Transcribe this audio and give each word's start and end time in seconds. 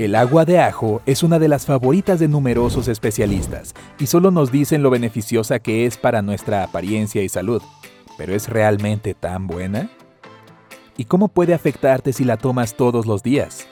El 0.00 0.14
agua 0.14 0.46
de 0.46 0.58
ajo 0.58 1.02
es 1.04 1.22
una 1.22 1.38
de 1.38 1.46
las 1.46 1.66
favoritas 1.66 2.18
de 2.18 2.26
numerosos 2.26 2.88
especialistas 2.88 3.74
y 3.98 4.06
solo 4.06 4.30
nos 4.30 4.50
dicen 4.50 4.82
lo 4.82 4.88
beneficiosa 4.88 5.58
que 5.58 5.84
es 5.84 5.98
para 5.98 6.22
nuestra 6.22 6.62
apariencia 6.64 7.22
y 7.22 7.28
salud. 7.28 7.60
¿Pero 8.16 8.34
es 8.34 8.48
realmente 8.48 9.12
tan 9.12 9.46
buena? 9.46 9.90
¿Y 10.96 11.04
cómo 11.04 11.28
puede 11.28 11.52
afectarte 11.52 12.14
si 12.14 12.24
la 12.24 12.38
tomas 12.38 12.78
todos 12.78 13.04
los 13.04 13.22
días? 13.22 13.66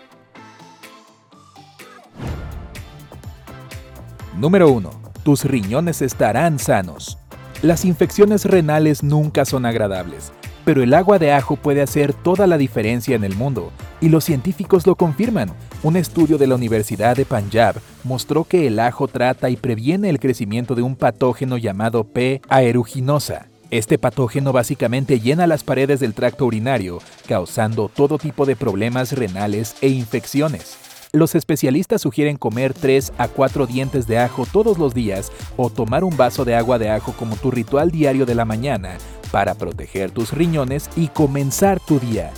Número 4.37 4.69
1. 4.69 4.91
Tus 5.23 5.47
riñones 5.47 6.03
estarán 6.03 6.59
sanos. 6.59 7.17
Las 7.63 7.87
infecciones 7.87 8.45
renales 8.45 9.03
nunca 9.03 9.47
son 9.47 9.65
agradables, 9.65 10.35
pero 10.67 10.83
el 10.83 10.93
agua 10.93 11.19
de 11.19 11.33
ajo 11.33 11.57
puede 11.57 11.81
hacer 11.81 12.13
toda 12.13 12.47
la 12.47 12.59
diferencia 12.59 13.17
en 13.17 13.25
el 13.25 13.35
mundo, 13.35 13.73
y 14.01 14.09
los 14.09 14.25
científicos 14.25 14.87
lo 14.87 14.95
confirman. 14.95 15.51
Un 15.83 15.97
estudio 15.97 16.39
de 16.39 16.47
la 16.47 16.55
Universidad 16.55 17.17
de 17.17 17.25
Punjab 17.25 17.77
mostró 18.05 18.45
que 18.45 18.67
el 18.67 18.79
ajo 18.79 19.09
trata 19.09 19.51
y 19.51 19.57
previene 19.57 20.09
el 20.11 20.21
crecimiento 20.21 20.75
de 20.75 20.83
un 20.83 20.97
patógeno 20.97 21.57
llamado 21.57 22.05
P. 22.05 22.41
aeruginosa. 22.49 23.47
Este 23.71 23.99
patógeno 23.99 24.53
básicamente 24.53 25.21
llena 25.21 25.47
las 25.47 25.63
paredes 25.63 26.01
del 26.01 26.15
tracto 26.15 26.47
urinario, 26.47 27.01
causando 27.27 27.91
todo 27.95 28.19
tipo 28.19 28.47
de 28.47 28.57
problemas 28.57 29.13
renales 29.13 29.77
e 29.83 29.89
infecciones. 29.89 30.79
Los 31.13 31.35
especialistas 31.35 32.03
sugieren 32.03 32.37
comer 32.37 32.75
3 32.75 33.13
a 33.19 33.29
4 33.29 33.67
dientes 33.67 34.07
de 34.07 34.19
ajo 34.19 34.47
todos 34.51 34.79
los 34.79 34.95
días 34.95 35.33
o 35.57 35.71
tomar 35.71 36.05
un 36.05 36.17
vaso 36.17 36.45
de 36.45 36.55
agua 36.55 36.79
de 36.79 36.91
ajo 36.91 37.13
como 37.13 37.37
tu 37.37 37.51
ritual 37.51 37.91
diario 37.91 38.27
de 38.27 38.35
la 38.35 38.45
mañana 38.45 38.99
para 39.31 39.55
proteger 39.55 40.11
tus 40.11 40.33
riñones 40.33 40.89
y 40.97 41.09
comenzar 41.09 41.81
tu 41.81 41.99
día. 41.99 42.31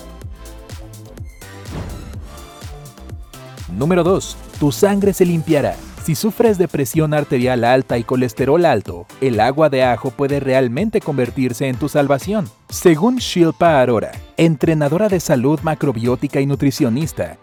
Número 3.76 4.02
2. 4.02 4.36
Tu 4.58 4.72
sangre 4.72 5.12
se 5.12 5.24
limpiará. 5.24 5.76
Si 6.04 6.14
sufres 6.14 6.58
de 6.58 6.66
presión 6.66 7.14
arterial 7.14 7.62
alta 7.62 7.98
y 7.98 8.04
colesterol 8.04 8.64
alto, 8.64 9.06
el 9.20 9.38
agua 9.38 9.68
de 9.68 9.84
ajo 9.84 10.10
puede 10.10 10.40
realmente 10.40 11.00
convertirse 11.00 11.68
en 11.68 11.76
tu 11.76 11.88
salvación. 11.88 12.48
Según 12.70 13.16
Shilpa 13.16 13.80
Arora, 13.80 14.12
entrenadora 14.36 15.08
de 15.08 15.20
salud 15.20 15.60
macrobiótica 15.62 16.40
y 16.40 16.46
nutricionista, 16.46 17.36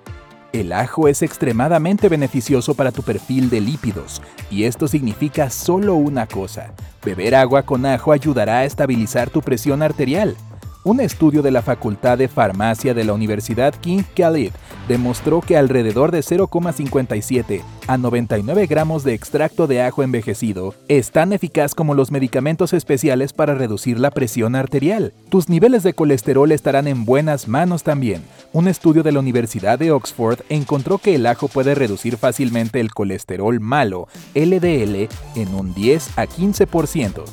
el 0.54 0.74
ajo 0.74 1.08
es 1.08 1.22
extremadamente 1.22 2.10
beneficioso 2.10 2.74
para 2.74 2.92
tu 2.92 3.04
perfil 3.04 3.50
de 3.50 3.62
lípidos, 3.62 4.22
y 4.50 4.64
esto 4.64 4.88
significa 4.88 5.50
solo 5.50 5.96
una 5.96 6.26
cosa. 6.26 6.74
Beber 7.06 7.36
agua 7.36 7.64
con 7.64 7.86
ajo 7.86 8.12
ayudará 8.12 8.60
a 8.60 8.66
estabilizar 8.66 9.30
tu 9.30 9.42
presión 9.42 9.84
arterial. 9.84 10.36
Un 10.84 11.00
estudio 11.00 11.42
de 11.42 11.52
la 11.52 11.62
Facultad 11.62 12.18
de 12.18 12.28
Farmacia 12.28 12.94
de 12.94 13.04
la 13.04 13.14
Universidad 13.14 13.76
King 13.76 14.04
Khalid 14.16 14.52
demostró 14.88 15.42
que 15.42 15.58
alrededor 15.58 16.12
de 16.12 16.20
0,57 16.20 17.62
a 17.88 17.98
99 17.98 18.68
gramos 18.68 19.04
de 19.04 19.14
extracto 19.14 19.68
de 19.68 19.82
ajo 19.82 20.04
envejecido 20.04 20.74
es 20.88 21.12
tan 21.12 21.34
eficaz 21.34 21.76
como 21.76 21.94
los 21.94 22.12
medicamentos 22.12 22.74
especiales 22.74 23.34
para 23.34 23.56
reducir 23.56 24.00
la 24.00 24.12
presión 24.12 24.56
arterial. 24.56 25.14
Tus 25.30 25.50
niveles 25.50 25.84
de 25.84 25.94
colesterol 25.94 26.52
estarán 26.52 26.88
en 26.88 27.06
buenas 27.06 27.48
manos 27.48 27.84
también. 27.84 28.24
Un 28.54 28.68
estudio 28.68 29.04
de 29.04 29.12
la 29.12 29.20
Universidad 29.20 29.80
de 29.80 29.92
Oxford 29.92 30.40
encontró 30.50 30.98
que 30.98 31.16
el 31.16 31.26
ajo 31.26 31.48
puede 31.48 31.76
reducir 31.76 32.18
fácilmente 32.18 32.80
el 32.80 32.94
colesterol 32.94 33.60
malo, 33.60 34.08
LDL, 34.36 35.10
en 35.36 35.56
un 35.56 35.74
10 35.74 36.18
a 36.18 36.26
15%. 36.26 37.24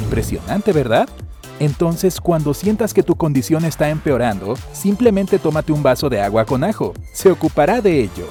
Impresionante, 0.00 0.72
¿verdad? 0.72 1.08
Entonces, 1.60 2.20
cuando 2.20 2.52
sientas 2.52 2.92
que 2.92 3.02
tu 3.02 3.14
condición 3.14 3.64
está 3.64 3.88
empeorando, 3.88 4.54
simplemente 4.72 5.38
tómate 5.38 5.72
un 5.72 5.82
vaso 5.82 6.08
de 6.08 6.20
agua 6.20 6.44
con 6.44 6.64
ajo. 6.64 6.92
Se 7.12 7.30
ocupará 7.30 7.80
de 7.80 8.00
ello. 8.00 8.28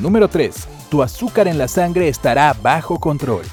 Número 0.00 0.28
3. 0.28 0.54
Tu 0.90 1.02
azúcar 1.02 1.48
en 1.48 1.58
la 1.58 1.68
sangre 1.68 2.08
estará 2.08 2.54
bajo 2.62 2.98
control. 2.98 3.44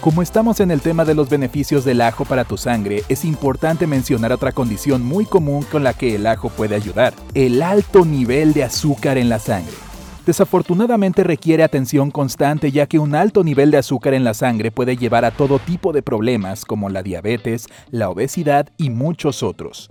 Como 0.00 0.22
estamos 0.22 0.60
en 0.60 0.70
el 0.70 0.80
tema 0.80 1.04
de 1.04 1.14
los 1.14 1.28
beneficios 1.28 1.84
del 1.84 2.00
ajo 2.00 2.24
para 2.24 2.44
tu 2.44 2.56
sangre, 2.56 3.02
es 3.10 3.24
importante 3.26 3.86
mencionar 3.86 4.32
otra 4.32 4.52
condición 4.52 5.02
muy 5.02 5.26
común 5.26 5.62
con 5.70 5.84
la 5.84 5.92
que 5.92 6.14
el 6.14 6.26
ajo 6.26 6.48
puede 6.48 6.74
ayudar, 6.74 7.12
el 7.34 7.60
alto 7.60 8.06
nivel 8.06 8.54
de 8.54 8.64
azúcar 8.64 9.18
en 9.18 9.28
la 9.28 9.38
sangre. 9.38 9.89
Desafortunadamente 10.26 11.24
requiere 11.24 11.62
atención 11.62 12.10
constante 12.10 12.70
ya 12.70 12.86
que 12.86 12.98
un 12.98 13.14
alto 13.14 13.42
nivel 13.42 13.70
de 13.70 13.78
azúcar 13.78 14.14
en 14.14 14.22
la 14.22 14.34
sangre 14.34 14.70
puede 14.70 14.96
llevar 14.96 15.24
a 15.24 15.30
todo 15.30 15.58
tipo 15.58 15.92
de 15.92 16.02
problemas 16.02 16.64
como 16.64 16.90
la 16.90 17.02
diabetes, 17.02 17.66
la 17.90 18.10
obesidad 18.10 18.68
y 18.76 18.90
muchos 18.90 19.42
otros. 19.42 19.90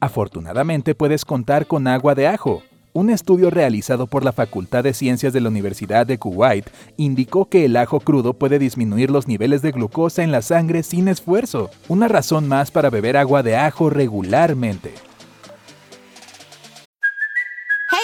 Afortunadamente 0.00 0.94
puedes 0.94 1.24
contar 1.24 1.66
con 1.66 1.86
agua 1.86 2.14
de 2.14 2.26
ajo, 2.26 2.62
un 2.92 3.10
estudio 3.10 3.50
realizado 3.50 4.06
por 4.06 4.24
la 4.24 4.32
Facultad 4.32 4.84
de 4.84 4.94
Ciencias 4.94 5.32
de 5.32 5.40
la 5.40 5.48
Universidad 5.48 6.06
de 6.06 6.18
Kuwait 6.18 6.70
indicó 6.96 7.48
que 7.48 7.64
el 7.64 7.76
ajo 7.76 7.98
crudo 7.98 8.34
puede 8.34 8.60
disminuir 8.60 9.10
los 9.10 9.26
niveles 9.26 9.62
de 9.62 9.72
glucosa 9.72 10.22
en 10.22 10.30
la 10.30 10.42
sangre 10.42 10.84
sin 10.84 11.08
esfuerzo, 11.08 11.70
una 11.88 12.06
razón 12.06 12.46
más 12.46 12.70
para 12.70 12.90
beber 12.90 13.16
agua 13.16 13.42
de 13.42 13.56
ajo 13.56 13.90
regularmente. 13.90 14.94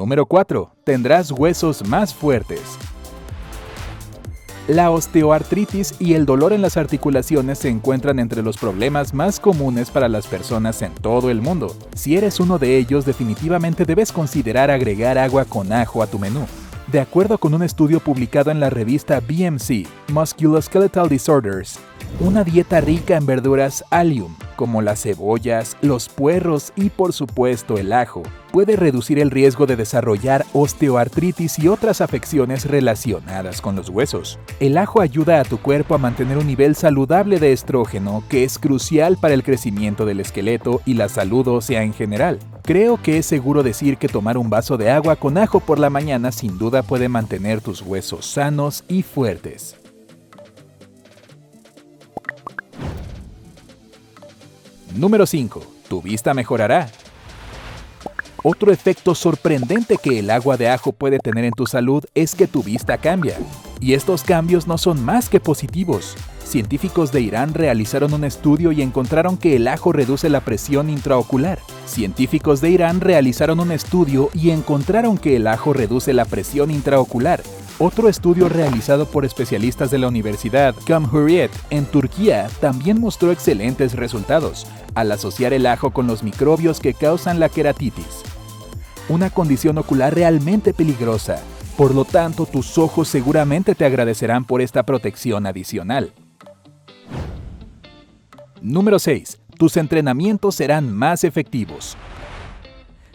Número 0.00 0.24
4. 0.24 0.76
Tendrás 0.82 1.30
huesos 1.30 1.86
más 1.86 2.14
fuertes. 2.14 2.62
La 4.66 4.90
osteoartritis 4.90 5.94
y 5.98 6.14
el 6.14 6.24
dolor 6.24 6.54
en 6.54 6.62
las 6.62 6.78
articulaciones 6.78 7.58
se 7.58 7.68
encuentran 7.68 8.18
entre 8.18 8.40
los 8.42 8.56
problemas 8.56 9.12
más 9.12 9.38
comunes 9.38 9.90
para 9.90 10.08
las 10.08 10.26
personas 10.26 10.80
en 10.80 10.94
todo 10.94 11.28
el 11.28 11.42
mundo. 11.42 11.76
Si 11.94 12.16
eres 12.16 12.40
uno 12.40 12.58
de 12.58 12.78
ellos, 12.78 13.04
definitivamente 13.04 13.84
debes 13.84 14.10
considerar 14.10 14.70
agregar 14.70 15.18
agua 15.18 15.44
con 15.44 15.70
ajo 15.70 16.02
a 16.02 16.06
tu 16.06 16.18
menú. 16.18 16.46
De 16.90 16.98
acuerdo 16.98 17.36
con 17.36 17.52
un 17.52 17.62
estudio 17.62 18.00
publicado 18.00 18.50
en 18.50 18.58
la 18.58 18.70
revista 18.70 19.20
BMC, 19.20 19.86
Musculoskeletal 20.14 21.10
Disorders, 21.10 21.78
una 22.20 22.42
dieta 22.42 22.80
rica 22.80 23.18
en 23.18 23.26
verduras 23.26 23.84
allium, 23.90 24.34
como 24.60 24.82
las 24.82 25.00
cebollas, 25.00 25.78
los 25.80 26.10
puerros 26.10 26.74
y 26.76 26.90
por 26.90 27.14
supuesto 27.14 27.78
el 27.78 27.94
ajo, 27.94 28.22
puede 28.52 28.76
reducir 28.76 29.18
el 29.18 29.30
riesgo 29.30 29.64
de 29.64 29.74
desarrollar 29.74 30.44
osteoartritis 30.52 31.58
y 31.58 31.68
otras 31.68 32.02
afecciones 32.02 32.66
relacionadas 32.66 33.62
con 33.62 33.74
los 33.74 33.88
huesos. 33.88 34.38
El 34.60 34.76
ajo 34.76 35.00
ayuda 35.00 35.40
a 35.40 35.44
tu 35.44 35.56
cuerpo 35.56 35.94
a 35.94 35.98
mantener 35.98 36.36
un 36.36 36.46
nivel 36.46 36.76
saludable 36.76 37.40
de 37.40 37.54
estrógeno 37.54 38.22
que 38.28 38.44
es 38.44 38.58
crucial 38.58 39.16
para 39.16 39.32
el 39.32 39.42
crecimiento 39.42 40.04
del 40.04 40.20
esqueleto 40.20 40.82
y 40.84 40.92
la 40.92 41.08
salud 41.08 41.48
ósea 41.48 41.82
en 41.82 41.94
general. 41.94 42.38
Creo 42.62 43.00
que 43.02 43.16
es 43.16 43.24
seguro 43.24 43.62
decir 43.62 43.96
que 43.96 44.08
tomar 44.08 44.36
un 44.36 44.50
vaso 44.50 44.76
de 44.76 44.90
agua 44.90 45.16
con 45.16 45.38
ajo 45.38 45.60
por 45.60 45.78
la 45.78 45.88
mañana 45.88 46.32
sin 46.32 46.58
duda 46.58 46.82
puede 46.82 47.08
mantener 47.08 47.62
tus 47.62 47.80
huesos 47.80 48.26
sanos 48.26 48.84
y 48.88 49.04
fuertes. 49.04 49.80
Número 54.94 55.24
5. 55.24 55.62
Tu 55.88 56.02
vista 56.02 56.34
mejorará. 56.34 56.90
Otro 58.42 58.72
efecto 58.72 59.14
sorprendente 59.14 59.98
que 60.02 60.18
el 60.18 60.30
agua 60.30 60.56
de 60.56 60.68
ajo 60.68 60.92
puede 60.92 61.18
tener 61.18 61.44
en 61.44 61.52
tu 61.52 61.66
salud 61.66 62.04
es 62.14 62.34
que 62.34 62.46
tu 62.46 62.62
vista 62.62 62.98
cambia. 62.98 63.36
Y 63.80 63.94
estos 63.94 64.24
cambios 64.24 64.66
no 64.66 64.78
son 64.78 65.04
más 65.04 65.28
que 65.28 65.40
positivos. 65.40 66.16
científicos 66.44 67.12
de 67.12 67.20
Irán 67.20 67.54
realizaron 67.54 68.12
un 68.12 68.24
estudio 68.24 68.72
y 68.72 68.82
encontraron 68.82 69.36
que 69.36 69.54
el 69.54 69.68
ajo 69.68 69.92
reduce 69.92 70.28
la 70.28 70.40
presión 70.40 70.90
intraocular. 70.90 71.60
Científicos 71.86 72.60
de 72.60 72.70
Irán 72.70 73.00
realizaron 73.00 73.60
un 73.60 73.70
estudio 73.70 74.30
y 74.34 74.50
encontraron 74.50 75.16
que 75.16 75.36
el 75.36 75.46
ajo 75.46 75.72
reduce 75.72 76.12
la 76.12 76.24
presión 76.24 76.72
intraocular. 76.72 77.42
Otro 77.82 78.08
estudio 78.08 78.48
realizado 78.48 79.06
por 79.06 79.24
especialistas 79.24 79.90
de 79.90 79.98
la 79.98 80.06
Universidad 80.06 80.74
Cumhuriyet 80.86 81.50
en 81.70 81.86
Turquía 81.86 82.48
también 82.60 83.00
mostró 83.00 83.32
excelentes 83.32 83.94
resultados 83.94 84.66
al 84.94 85.10
asociar 85.10 85.52
el 85.52 85.66
ajo 85.66 85.90
con 85.90 86.06
los 86.06 86.22
microbios 86.22 86.78
que 86.78 86.94
causan 86.94 87.40
la 87.40 87.48
queratitis. 87.48 88.22
Una 89.08 89.30
condición 89.30 89.78
ocular 89.78 90.14
realmente 90.14 90.72
peligrosa 90.72 91.42
por 91.80 91.94
lo 91.94 92.04
tanto, 92.04 92.44
tus 92.44 92.76
ojos 92.76 93.08
seguramente 93.08 93.74
te 93.74 93.86
agradecerán 93.86 94.44
por 94.44 94.60
esta 94.60 94.82
protección 94.82 95.46
adicional. 95.46 96.12
Número 98.60 98.98
6. 98.98 99.40
Tus 99.56 99.78
entrenamientos 99.78 100.56
serán 100.56 100.92
más 100.94 101.24
efectivos. 101.24 101.96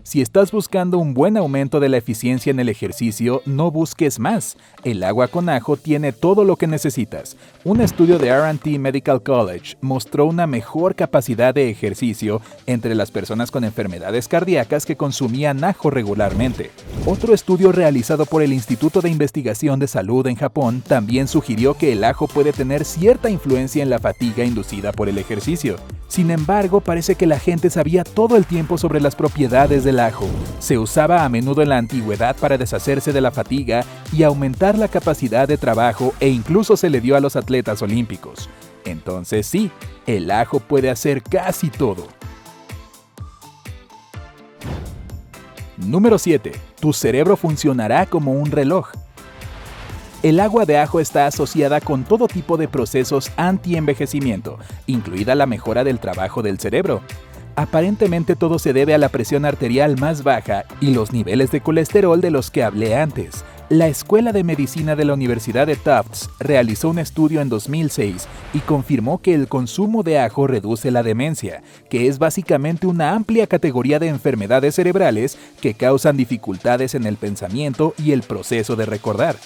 Si 0.06 0.22
estás 0.22 0.52
buscando 0.52 1.00
un 1.00 1.16
buen 1.16 1.36
aumento 1.36 1.80
de 1.80 1.90
la 1.90 1.98
eficiencia 1.98 2.52
en 2.52 2.60
el 2.60 2.70
ejercicio, 2.70 3.42
no 3.48 3.72
busques 3.72 4.20
más. 4.20 4.56
El 4.84 5.04
agua 5.04 5.28
con 5.30 5.50
ajo 5.50 5.78
tiene 5.78 6.12
todo 6.12 6.44
lo 6.44 6.58
que 6.58 6.68
necesitas. 6.68 7.36
Un 7.64 7.82
estudio 7.82 8.20
de 8.20 8.30
RT 8.30 8.68
Medical 8.78 9.24
College 9.24 9.78
mostró 9.82 10.28
una 10.28 10.46
mejor 10.46 10.94
capacidad 10.94 11.56
de 11.56 11.72
ejercicio 11.72 12.40
entre 12.68 12.94
las 12.94 13.10
personas 13.10 13.50
con 13.50 13.64
enfermedades 13.64 14.28
cardíacas 14.28 14.86
que 14.86 14.96
consumían 14.96 15.64
ajo 15.64 15.90
regularmente. 15.90 16.70
Otro 17.08 17.34
estudio 17.34 17.72
realizado 17.72 18.28
por 18.28 18.44
el 18.44 18.54
Instituto 18.54 19.02
de 19.02 19.10
Investigación 19.10 19.80
de 19.80 19.88
Salud 19.88 20.28
en 20.28 20.36
Japón 20.36 20.84
también 20.88 21.28
sugirió 21.28 21.74
que 21.74 21.94
el 21.94 22.04
ajo 22.04 22.28
puede 22.28 22.54
tener 22.54 22.86
cierta 22.86 23.32
influencia 23.32 23.82
en 23.82 23.90
la 23.90 23.98
fatiga 23.98 24.46
inducida 24.46 24.92
por 24.92 25.10
el 25.10 25.18
ejercicio. 25.18 25.78
Sin 26.08 26.30
embargo, 26.30 26.82
parece 26.82 27.16
que 27.16 27.26
la 27.26 27.40
gente 27.40 27.72
sabía 27.72 28.04
todo 28.04 28.38
el 28.38 28.46
tiempo 28.46 28.78
sobre 28.78 29.02
las 29.02 29.16
propiedades 29.16 29.84
del 29.84 29.95
ajo. 30.00 30.28
Se 30.60 30.78
usaba 30.78 31.24
a 31.24 31.30
menudo 31.30 31.62
en 31.62 31.70
la 31.70 31.78
antigüedad 31.78 32.36
para 32.36 32.58
deshacerse 32.58 33.14
de 33.14 33.22
la 33.22 33.32
fatiga 33.32 33.84
y 34.12 34.24
aumentar 34.24 34.78
la 34.78 34.88
capacidad 34.88 35.48
de 35.48 35.58
trabajo 35.58 36.14
e 36.20 36.30
incluso 36.30 36.78
se 36.78 36.90
le 36.90 37.02
dio 37.02 37.16
a 37.16 37.20
los 37.20 37.36
atletas 37.36 37.82
olímpicos. 37.82 38.50
Entonces 38.86 39.48
sí, 39.48 39.72
el 40.06 40.32
ajo 40.32 40.60
puede 40.60 40.90
hacer 40.90 41.24
casi 41.24 41.70
todo. 41.70 42.08
Número 45.78 46.18
7. 46.18 46.52
Tu 46.80 46.94
cerebro 46.94 47.36
funcionará 47.36 48.06
como 48.06 48.34
un 48.34 48.52
reloj. 48.52 48.90
El 50.24 50.40
agua 50.40 50.66
de 50.66 50.80
ajo 50.80 51.00
está 51.00 51.28
asociada 51.28 51.82
con 51.82 52.04
todo 52.04 52.28
tipo 52.28 52.58
de 52.58 52.68
procesos 52.68 53.32
anti-envejecimiento, 53.38 54.58
incluida 54.88 55.36
la 55.36 55.46
mejora 55.46 55.84
del 55.84 56.00
trabajo 56.00 56.42
del 56.42 56.60
cerebro. 56.60 57.02
Aparentemente 57.56 58.36
todo 58.36 58.60
se 58.60 58.74
debe 58.74 58.94
a 58.94 58.98
la 58.98 59.10
presión 59.10 59.46
arterial 59.46 59.98
más 59.98 60.24
baja 60.24 60.66
y 60.82 60.94
los 60.94 61.14
niveles 61.14 61.52
de 61.52 61.62
colesterol 61.62 62.20
de 62.20 62.30
los 62.32 62.52
que 62.52 62.64
hablé 62.64 62.96
antes. 62.96 63.46
La 63.70 63.88
Escuela 63.88 64.32
de 64.32 64.44
Medicina 64.44 64.96
de 64.96 65.06
la 65.06 65.14
Universidad 65.14 65.66
de 65.66 65.76
Tufts 65.76 66.30
realizó 66.38 66.90
un 66.90 67.00
estudio 67.00 67.42
en 67.42 67.50
2006 67.50 68.28
y 68.54 68.60
confirmó 68.60 69.22
que 69.22 69.34
el 69.34 69.48
consumo 69.48 70.04
de 70.04 70.20
ajo 70.20 70.48
reduce 70.48 70.92
la 70.92 71.02
demencia, 71.02 71.64
que 71.90 72.08
es 72.08 72.20
básicamente 72.20 72.88
una 72.88 73.14
amplia 73.14 73.48
categoría 73.48 74.00
de 74.00 74.10
enfermedades 74.10 74.76
cerebrales 74.76 75.38
que 75.62 75.74
causan 75.74 76.18
dificultades 76.18 76.94
en 76.94 77.06
el 77.06 77.16
pensamiento 77.16 77.96
y 77.98 78.12
el 78.12 78.22
proceso 78.22 78.76
de 78.76 78.86
recordar. 78.86 79.38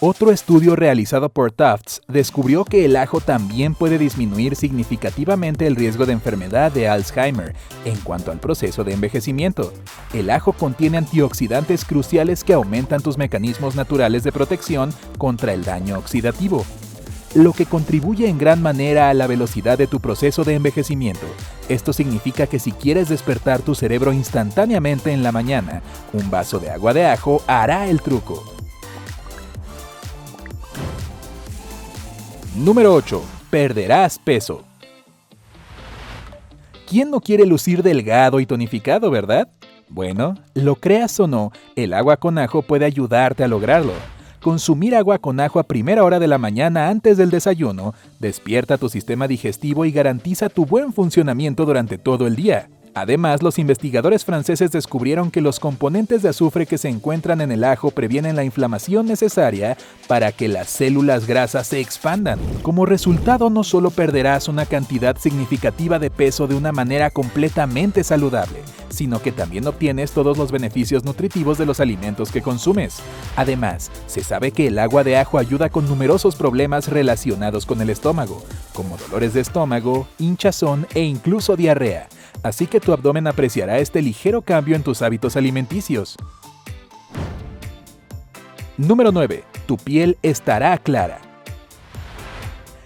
Otro 0.00 0.30
estudio 0.30 0.76
realizado 0.76 1.28
por 1.28 1.50
Tufts 1.50 2.02
descubrió 2.06 2.64
que 2.64 2.84
el 2.84 2.94
ajo 2.94 3.20
también 3.20 3.74
puede 3.74 3.98
disminuir 3.98 4.54
significativamente 4.54 5.66
el 5.66 5.74
riesgo 5.74 6.06
de 6.06 6.12
enfermedad 6.12 6.70
de 6.70 6.86
Alzheimer 6.86 7.56
en 7.84 7.96
cuanto 8.02 8.30
al 8.30 8.38
proceso 8.38 8.84
de 8.84 8.92
envejecimiento. 8.92 9.72
El 10.14 10.30
ajo 10.30 10.52
contiene 10.52 10.98
antioxidantes 10.98 11.84
cruciales 11.84 12.44
que 12.44 12.52
aumentan 12.52 13.02
tus 13.02 13.18
mecanismos 13.18 13.74
naturales 13.74 14.22
de 14.22 14.30
protección 14.30 14.94
contra 15.18 15.52
el 15.52 15.64
daño 15.64 15.98
oxidativo, 15.98 16.64
lo 17.34 17.52
que 17.52 17.66
contribuye 17.66 18.28
en 18.28 18.38
gran 18.38 18.62
manera 18.62 19.10
a 19.10 19.14
la 19.14 19.26
velocidad 19.26 19.78
de 19.78 19.88
tu 19.88 19.98
proceso 19.98 20.44
de 20.44 20.54
envejecimiento. 20.54 21.26
Esto 21.68 21.92
significa 21.92 22.46
que 22.46 22.60
si 22.60 22.70
quieres 22.70 23.08
despertar 23.08 23.62
tu 23.62 23.74
cerebro 23.74 24.12
instantáneamente 24.12 25.10
en 25.10 25.24
la 25.24 25.32
mañana, 25.32 25.82
un 26.12 26.30
vaso 26.30 26.60
de 26.60 26.70
agua 26.70 26.94
de 26.94 27.04
ajo 27.06 27.42
hará 27.48 27.88
el 27.88 28.00
truco. 28.00 28.57
Número 32.58 32.92
8. 32.92 33.22
Perderás 33.50 34.18
peso. 34.18 34.64
¿Quién 36.88 37.08
no 37.08 37.20
quiere 37.20 37.46
lucir 37.46 37.84
delgado 37.84 38.40
y 38.40 38.46
tonificado, 38.46 39.12
verdad? 39.12 39.46
Bueno, 39.88 40.34
lo 40.54 40.74
creas 40.74 41.20
o 41.20 41.28
no, 41.28 41.52
el 41.76 41.92
agua 41.92 42.16
con 42.16 42.36
ajo 42.36 42.62
puede 42.62 42.84
ayudarte 42.84 43.44
a 43.44 43.48
lograrlo. 43.48 43.92
Consumir 44.40 44.96
agua 44.96 45.18
con 45.18 45.38
ajo 45.38 45.60
a 45.60 45.62
primera 45.62 46.02
hora 46.02 46.18
de 46.18 46.26
la 46.26 46.38
mañana 46.38 46.88
antes 46.88 47.16
del 47.16 47.30
desayuno 47.30 47.94
despierta 48.18 48.76
tu 48.76 48.88
sistema 48.88 49.28
digestivo 49.28 49.84
y 49.84 49.92
garantiza 49.92 50.48
tu 50.48 50.66
buen 50.66 50.92
funcionamiento 50.92 51.64
durante 51.64 51.96
todo 51.96 52.26
el 52.26 52.34
día. 52.34 52.68
Además, 53.00 53.44
los 53.44 53.60
investigadores 53.60 54.24
franceses 54.24 54.72
descubrieron 54.72 55.30
que 55.30 55.40
los 55.40 55.60
componentes 55.60 56.22
de 56.22 56.30
azufre 56.30 56.66
que 56.66 56.78
se 56.78 56.88
encuentran 56.88 57.40
en 57.40 57.52
el 57.52 57.62
ajo 57.62 57.92
previenen 57.92 58.34
la 58.34 58.42
inflamación 58.42 59.06
necesaria 59.06 59.76
para 60.08 60.32
que 60.32 60.48
las 60.48 60.68
células 60.68 61.24
grasas 61.24 61.68
se 61.68 61.78
expandan. 61.78 62.40
Como 62.62 62.86
resultado, 62.86 63.50
no 63.50 63.62
solo 63.62 63.90
perderás 63.90 64.48
una 64.48 64.66
cantidad 64.66 65.16
significativa 65.16 66.00
de 66.00 66.10
peso 66.10 66.48
de 66.48 66.56
una 66.56 66.72
manera 66.72 67.10
completamente 67.10 68.02
saludable, 68.02 68.62
sino 68.88 69.22
que 69.22 69.30
también 69.30 69.68
obtienes 69.68 70.10
todos 70.10 70.36
los 70.36 70.50
beneficios 70.50 71.04
nutritivos 71.04 71.56
de 71.56 71.66
los 71.66 71.78
alimentos 71.78 72.32
que 72.32 72.42
consumes. 72.42 72.96
Además, 73.36 73.92
se 74.08 74.24
sabe 74.24 74.50
que 74.50 74.66
el 74.66 74.78
agua 74.80 75.04
de 75.04 75.18
ajo 75.18 75.38
ayuda 75.38 75.68
con 75.68 75.86
numerosos 75.86 76.34
problemas 76.34 76.88
relacionados 76.88 77.64
con 77.64 77.80
el 77.80 77.90
estómago, 77.90 78.42
como 78.72 78.96
dolores 78.96 79.34
de 79.34 79.40
estómago, 79.40 80.08
hinchazón 80.18 80.88
e 80.94 81.04
incluso 81.04 81.54
diarrea 81.54 82.08
así 82.42 82.66
que 82.66 82.80
tu 82.80 82.92
abdomen 82.92 83.26
apreciará 83.26 83.78
este 83.78 84.02
ligero 84.02 84.42
cambio 84.42 84.76
en 84.76 84.82
tus 84.82 85.02
hábitos 85.02 85.36
alimenticios. 85.36 86.16
Número 88.76 89.10
9. 89.10 89.44
Tu 89.66 89.76
piel 89.76 90.16
estará 90.22 90.78
clara. 90.78 91.20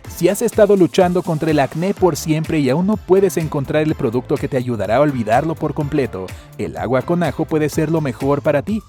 Si 0.08 0.28
has 0.28 0.40
estado 0.40 0.76
luchando 0.76 1.22
contra 1.22 1.50
el 1.50 1.58
acné 1.58 1.94
por 1.94 2.16
siempre 2.16 2.60
y 2.60 2.70
aún 2.70 2.86
no 2.86 2.96
puedes 2.96 3.36
encontrar 3.36 3.82
el 3.82 3.94
producto 3.94 4.36
que 4.36 4.46
te 4.46 4.56
ayudará 4.56 4.96
a 4.96 5.00
olvidarlo 5.00 5.54
por 5.54 5.74
completo, 5.74 6.26
el 6.58 6.76
agua 6.76 7.02
con 7.02 7.22
ajo 7.22 7.44
puede 7.44 7.68
ser 7.68 7.90
lo 7.90 8.00
mejor 8.00 8.40
para 8.40 8.62
ti. 8.62 8.82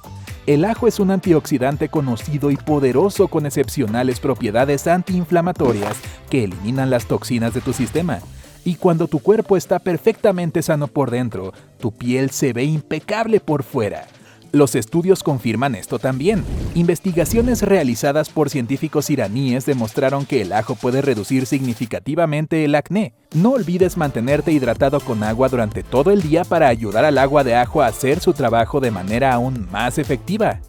El 0.46 0.64
ajo 0.64 0.88
es 0.88 1.00
un 1.00 1.10
antioxidante 1.10 1.90
conocido 1.90 2.52
y 2.52 2.58
poderoso 2.58 3.30
con 3.30 3.46
excepcionales 3.46 4.20
propiedades 4.20 4.86
antiinflamatorias 4.88 5.98
que 6.30 6.44
eliminan 6.44 6.90
las 6.90 7.06
toxinas 7.06 7.54
de 7.54 7.62
tu 7.62 7.74
sistema. 7.74 8.20
Y 8.66 8.76
cuando 8.76 9.08
tu 9.08 9.20
cuerpo 9.20 9.58
está 9.58 9.80
perfectamente 9.80 10.62
sano 10.62 10.88
por 10.88 11.12
dentro, 11.12 11.54
tu 11.80 11.92
piel 11.92 12.30
se 12.30 12.54
ve 12.54 12.64
impecable 12.64 13.40
por 13.40 13.64
fuera. 13.64 14.08
Los 14.54 14.76
estudios 14.76 15.24
confirman 15.24 15.74
esto 15.74 15.98
también. 15.98 16.46
Investigaciones 16.76 17.64
realizadas 17.64 18.30
por 18.30 18.52
científicos 18.52 19.10
iraníes 19.10 19.66
demostraron 19.66 20.28
que 20.28 20.44
el 20.44 20.54
ajo 20.54 20.76
puede 20.76 21.02
reducir 21.02 21.48
significativamente 21.48 22.64
el 22.64 22.76
acné. 22.76 23.16
No 23.34 23.54
olvides 23.54 23.98
mantenerte 23.98 24.52
hidratado 24.52 25.00
con 25.00 25.24
agua 25.24 25.50
durante 25.50 25.82
todo 25.82 26.12
el 26.12 26.22
día 26.22 26.44
para 26.44 26.68
ayudar 26.68 27.04
al 27.04 27.18
agua 27.18 27.44
de 27.44 27.56
ajo 27.56 27.82
a 27.82 27.88
hacer 27.88 28.20
su 28.20 28.34
trabajo 28.34 28.80
de 28.80 28.92
manera 28.92 29.34
aún 29.34 29.68
más 29.72 29.98
efectiva. 29.98 30.60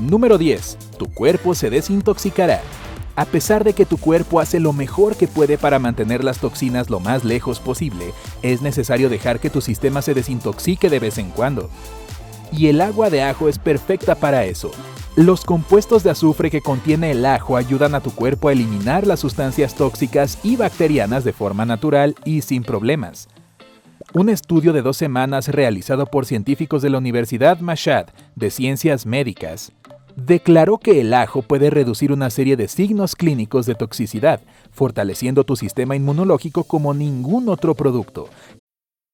Número 0.00 0.38
10. 0.38 0.76
Tu 0.98 1.06
cuerpo 1.06 1.54
se 1.54 1.70
desintoxicará. 1.70 2.60
A 3.14 3.26
pesar 3.26 3.62
de 3.62 3.74
que 3.74 3.84
tu 3.84 3.98
cuerpo 3.98 4.40
hace 4.40 4.58
lo 4.58 4.72
mejor 4.72 5.16
que 5.16 5.28
puede 5.28 5.58
para 5.58 5.78
mantener 5.78 6.24
las 6.24 6.38
toxinas 6.38 6.88
lo 6.88 6.98
más 6.98 7.24
lejos 7.24 7.60
posible, 7.60 8.12
es 8.42 8.62
necesario 8.62 9.10
dejar 9.10 9.38
que 9.38 9.50
tu 9.50 9.60
sistema 9.60 10.00
se 10.00 10.14
desintoxique 10.14 10.88
de 10.88 10.98
vez 10.98 11.18
en 11.18 11.28
cuando. 11.28 11.68
Y 12.52 12.68
el 12.68 12.80
agua 12.80 13.10
de 13.10 13.22
ajo 13.22 13.50
es 13.50 13.58
perfecta 13.58 14.14
para 14.14 14.46
eso. 14.46 14.70
Los 15.14 15.44
compuestos 15.44 16.02
de 16.02 16.10
azufre 16.10 16.50
que 16.50 16.62
contiene 16.62 17.10
el 17.10 17.26
ajo 17.26 17.58
ayudan 17.58 17.94
a 17.94 18.00
tu 18.00 18.14
cuerpo 18.14 18.48
a 18.48 18.52
eliminar 18.52 19.06
las 19.06 19.20
sustancias 19.20 19.74
tóxicas 19.74 20.38
y 20.42 20.56
bacterianas 20.56 21.22
de 21.22 21.34
forma 21.34 21.66
natural 21.66 22.14
y 22.24 22.40
sin 22.40 22.62
problemas. 22.62 23.28
Un 24.14 24.30
estudio 24.30 24.72
de 24.72 24.80
dos 24.80 24.96
semanas 24.96 25.48
realizado 25.48 26.06
por 26.06 26.24
científicos 26.24 26.80
de 26.80 26.88
la 26.88 26.98
Universidad 26.98 27.60
Mashad 27.60 28.06
de 28.36 28.50
Ciencias 28.50 29.04
Médicas 29.04 29.72
declaró 30.16 30.78
que 30.78 31.00
el 31.00 31.14
ajo 31.14 31.42
puede 31.42 31.70
reducir 31.70 32.12
una 32.12 32.30
serie 32.30 32.56
de 32.56 32.68
signos 32.68 33.16
clínicos 33.16 33.66
de 33.66 33.74
toxicidad, 33.74 34.40
fortaleciendo 34.70 35.44
tu 35.44 35.56
sistema 35.56 35.96
inmunológico 35.96 36.64
como 36.64 36.94
ningún 36.94 37.48
otro 37.48 37.74
producto. 37.74 38.28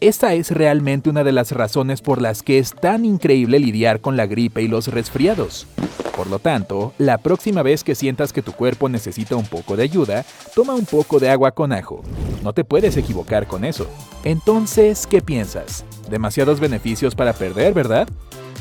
Esta 0.00 0.32
es 0.32 0.50
realmente 0.50 1.10
una 1.10 1.24
de 1.24 1.32
las 1.32 1.52
razones 1.52 2.00
por 2.00 2.22
las 2.22 2.42
que 2.42 2.58
es 2.58 2.74
tan 2.74 3.04
increíble 3.04 3.58
lidiar 3.58 4.00
con 4.00 4.16
la 4.16 4.24
gripe 4.24 4.62
y 4.62 4.68
los 4.68 4.88
resfriados. 4.88 5.66
Por 6.16 6.26
lo 6.28 6.38
tanto, 6.38 6.94
la 6.96 7.18
próxima 7.18 7.62
vez 7.62 7.84
que 7.84 7.94
sientas 7.94 8.32
que 8.32 8.40
tu 8.40 8.52
cuerpo 8.52 8.88
necesita 8.88 9.36
un 9.36 9.44
poco 9.44 9.76
de 9.76 9.82
ayuda, 9.82 10.24
toma 10.54 10.74
un 10.74 10.86
poco 10.86 11.18
de 11.18 11.28
agua 11.28 11.50
con 11.50 11.74
ajo. 11.74 12.02
No 12.42 12.54
te 12.54 12.64
puedes 12.64 12.96
equivocar 12.96 13.46
con 13.46 13.62
eso. 13.62 13.86
Entonces, 14.24 15.06
¿qué 15.06 15.20
piensas? 15.20 15.84
Demasiados 16.08 16.60
beneficios 16.60 17.14
para 17.14 17.34
perder, 17.34 17.74
¿verdad? 17.74 18.08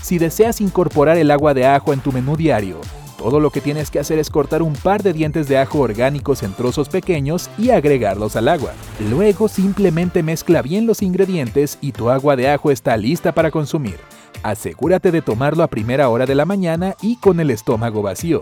Si 0.02 0.18
deseas 0.18 0.60
incorporar 0.60 1.18
el 1.18 1.32
agua 1.32 1.54
de 1.54 1.66
ajo 1.66 1.94
en 1.94 2.02
tu 2.02 2.12
menú 2.12 2.36
diario, 2.36 2.82
todo 3.20 3.42
lo 3.42 3.50
que 3.50 3.60
tienes 3.60 3.92
que 3.92 4.00
hacer 4.00 4.18
es 4.18 4.30
cortar 4.30 4.62
un 4.62 4.72
par 4.72 5.04
de 5.04 5.12
dientes 5.12 5.50
de 5.50 5.58
ajo 5.58 5.80
orgánicos 5.80 6.42
en 6.42 6.54
trozos 6.54 6.88
pequeños 6.88 7.50
y 7.58 7.72
agregarlos 7.72 8.38
al 8.38 8.48
agua. 8.48 8.72
Luego 9.10 9.50
simplemente 9.50 10.24
mezcla 10.24 10.62
bien 10.62 10.88
los 10.88 11.02
ingredientes 11.02 11.78
y 11.82 11.92
tu 11.92 12.10
agua 12.10 12.38
de 12.38 12.50
ajo 12.50 12.72
está 12.72 12.96
lista 12.96 13.34
para 13.34 13.52
consumir. 13.52 13.98
Asegúrate 14.42 15.12
de 15.12 15.22
tomarlo 15.22 15.64
a 15.64 15.68
primera 15.68 16.08
hora 16.08 16.26
de 16.26 16.36
la 16.36 16.46
mañana 16.46 16.96
y 17.02 17.18
con 17.18 17.42
el 17.42 17.52
estómago 17.52 18.02
vacío. 18.02 18.40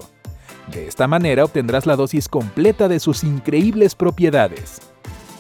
De 0.72 0.88
esta 0.88 1.08
manera 1.08 1.44
obtendrás 1.46 1.88
la 1.88 1.96
dosis 1.96 2.30
completa 2.30 2.88
de 2.88 3.00
sus 3.00 3.24
increíbles 3.24 3.96
propiedades. 3.96 4.82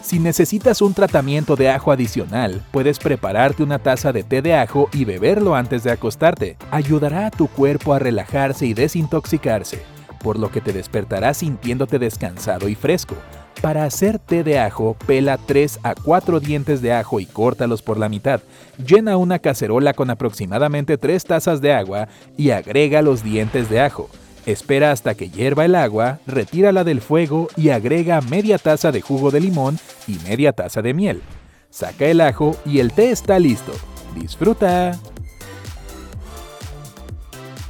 Si 0.08 0.20
necesitas 0.20 0.82
un 0.82 0.94
tratamiento 0.94 1.58
de 1.58 1.70
ajo 1.70 1.92
adicional, 1.92 2.64
puedes 2.72 2.98
prepararte 2.98 3.62
una 3.62 3.78
taza 3.78 4.14
de 4.14 4.24
té 4.24 4.42
de 4.42 4.56
ajo 4.56 4.88
y 4.94 5.04
beberlo 5.04 5.54
antes 5.54 5.84
de 5.84 5.92
acostarte. 5.92 6.56
Ayudará 6.72 7.28
a 7.28 7.30
tu 7.30 7.50
cuerpo 7.50 7.94
a 7.94 8.00
relajarse 8.00 8.66
y 8.66 8.74
desintoxicarse, 8.74 9.82
por 10.24 10.40
lo 10.40 10.50
que 10.50 10.62
te 10.62 10.72
despertarás 10.72 11.40
sintiéndote 11.40 12.00
descansado 12.00 12.70
y 12.70 12.76
fresco. 12.76 13.18
Para 13.62 13.84
hacer 13.84 14.18
té 14.18 14.46
de 14.46 14.60
ajo, 14.60 14.96
pela 15.06 15.38
3 15.38 15.82
a 15.84 15.94
4 15.94 16.40
dientes 16.40 16.82
de 16.82 16.94
ajo 16.94 17.20
y 17.20 17.26
córtalos 17.26 17.82
por 17.82 17.98
la 17.98 18.08
mitad. 18.08 18.40
Llena 18.78 19.18
una 19.18 19.40
cacerola 19.40 19.94
con 19.94 20.10
aproximadamente 20.10 20.98
3 20.98 21.22
tazas 21.26 21.60
de 21.60 21.74
agua 21.74 22.08
y 22.38 22.52
agrega 22.52 23.02
los 23.02 23.26
dientes 23.26 23.70
de 23.70 23.82
ajo. 23.82 24.10
Espera 24.48 24.94
hasta 24.94 25.13
que 25.13 25.30
hierva 25.30 25.66
el 25.66 25.75
agua, 25.75 26.20
retírala 26.25 26.86
del 26.86 27.01
fuego 27.01 27.50
y 27.58 27.68
agrega 27.68 28.22
media 28.22 28.58
taza 28.58 28.94
de 28.94 29.01
jugo 29.01 29.30
de 29.30 29.42
limón 29.42 29.77
y 30.08 30.20
media 30.20 30.54
taza 30.54 30.82
de 30.82 30.94
miel. 30.94 31.22
Saca 31.70 32.06
el 32.06 32.22
ajo 32.22 32.56
y 32.66 32.80
el 32.80 32.94
té 32.94 33.12
está 33.12 33.39
listo. 33.39 33.74
¡Disfruta! 34.16 34.98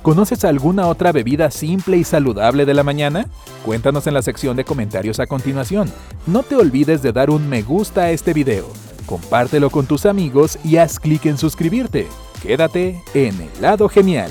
¿Conoces 0.03 0.45
alguna 0.45 0.85
otra 0.85 1.11
bebida 1.11 1.49
simple 1.49 1.97
y 1.97 2.03
saludable 2.03 2.63
de 2.67 2.75
la 2.75 2.83
mañana? 2.83 3.25
Cuéntanos 3.65 4.05
en 4.05 4.13
la 4.13 4.21
sección 4.21 4.55
de 4.55 4.63
comentarios 4.63 5.19
a 5.19 5.25
continuación. 5.25 5.91
No 6.27 6.43
te 6.43 6.55
olvides 6.55 7.01
de 7.01 7.11
dar 7.11 7.31
un 7.31 7.49
me 7.49 7.63
gusta 7.63 8.03
a 8.03 8.11
este 8.11 8.33
video, 8.33 8.67
compártelo 9.07 9.71
con 9.71 9.87
tus 9.87 10.05
amigos 10.05 10.59
y 10.63 10.77
haz 10.77 10.99
clic 10.99 11.25
en 11.25 11.39
suscribirte. 11.39 12.07
Quédate 12.43 13.01
en 13.15 13.41
el 13.41 13.61
lado 13.61 13.89
genial. 13.89 14.29